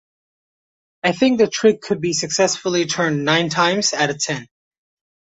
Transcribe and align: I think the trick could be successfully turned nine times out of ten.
I 1.03 1.11
think 1.11 1.37
the 1.37 1.47
trick 1.47 1.79
could 1.81 2.01
be 2.01 2.13
successfully 2.13 2.87
turned 2.87 3.23
nine 3.23 3.49
times 3.49 3.93
out 3.93 4.09
of 4.09 4.17
ten. 4.17 4.47